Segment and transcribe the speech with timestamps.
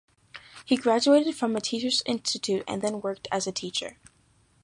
[0.65, 3.99] He graduated from a teacher's institute and then worked as a teacher.